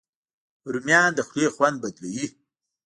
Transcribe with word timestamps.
رومیان 0.73 1.09
د 1.15 1.19
خولې 1.27 1.47
خوند 1.55 1.77
بدلوي 1.83 2.25